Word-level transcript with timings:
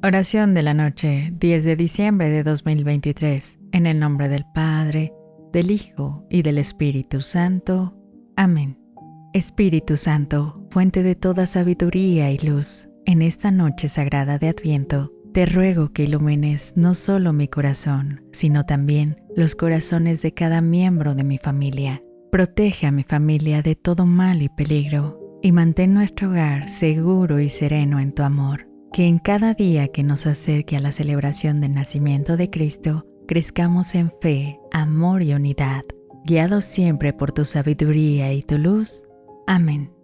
Oración 0.00 0.54
de 0.54 0.62
la 0.62 0.74
noche, 0.74 1.32
10 1.40 1.64
de 1.64 1.74
diciembre 1.74 2.28
de 2.28 2.44
2023, 2.44 3.58
en 3.72 3.84
el 3.84 3.98
nombre 3.98 4.28
del 4.28 4.44
Padre, 4.54 5.12
del 5.52 5.72
Hijo 5.72 6.24
y 6.30 6.42
del 6.42 6.58
Espíritu 6.58 7.20
Santo. 7.20 7.96
Amén. 8.36 8.78
Espíritu 9.34 9.96
Santo, 9.96 10.64
fuente 10.70 11.02
de 11.02 11.16
toda 11.16 11.46
sabiduría 11.46 12.30
y 12.30 12.38
luz, 12.38 12.88
en 13.06 13.22
esta 13.22 13.50
noche 13.50 13.88
sagrada 13.88 14.38
de 14.38 14.48
Adviento, 14.48 15.12
te 15.34 15.46
ruego 15.46 15.92
que 15.92 16.04
ilumines 16.04 16.74
no 16.76 16.94
solo 16.94 17.32
mi 17.32 17.48
corazón, 17.48 18.22
sino 18.32 18.64
también 18.64 19.16
los 19.34 19.56
corazones 19.56 20.22
de 20.22 20.32
cada 20.32 20.60
miembro 20.60 21.16
de 21.16 21.24
mi 21.24 21.38
familia. 21.38 22.04
Protege 22.30 22.86
a 22.86 22.92
mi 22.92 23.02
familia 23.02 23.62
de 23.62 23.74
todo 23.74 24.06
mal 24.06 24.42
y 24.42 24.48
peligro, 24.48 25.38
y 25.42 25.50
mantén 25.50 25.92
nuestro 25.92 26.30
hogar 26.30 26.68
seguro 26.68 27.40
y 27.40 27.48
sereno 27.48 27.98
en 27.98 28.12
tu 28.12 28.22
amor 28.22 28.68
que 28.98 29.06
en 29.06 29.20
cada 29.20 29.54
día 29.54 29.86
que 29.86 30.02
nos 30.02 30.26
acerque 30.26 30.76
a 30.76 30.80
la 30.80 30.90
celebración 30.90 31.60
del 31.60 31.72
nacimiento 31.72 32.36
de 32.36 32.50
Cristo, 32.50 33.06
crezcamos 33.28 33.94
en 33.94 34.10
fe, 34.20 34.58
amor 34.72 35.22
y 35.22 35.34
unidad, 35.34 35.84
guiados 36.24 36.64
siempre 36.64 37.12
por 37.12 37.30
tu 37.30 37.44
sabiduría 37.44 38.32
y 38.32 38.42
tu 38.42 38.58
luz. 38.58 39.04
Amén. 39.46 39.97